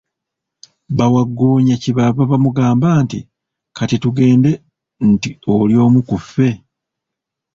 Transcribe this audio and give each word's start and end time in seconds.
Bawagggoonya 0.97 1.75
kye 1.81 1.91
baava 1.97 2.23
bamugamba 2.31 2.89
nti, 3.03 3.19
kati 3.77 3.95
tutegedde 4.03 4.51
nti 5.11 5.29
oli 5.55 5.75
omu 5.85 5.99
ku 6.09 6.15
ffe. 6.23 6.49